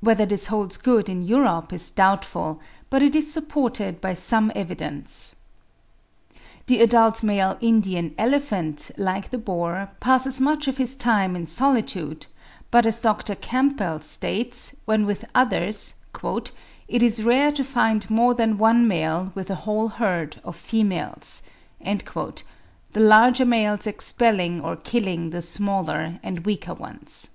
[0.00, 5.36] Whether this holds good in Europe is doubtful, but it is supported by some evidence.
[6.66, 12.26] The adult male Indian elephant, like the boar, passes much of his time in solitude;
[12.70, 13.34] but as Dr.
[13.34, 15.96] Campbell states, when with others,
[16.88, 21.42] "It is rare to find more than one male with a whole herd of females";
[21.82, 22.32] the
[22.94, 27.28] larger males expelling or killing the smaller and weaker ones.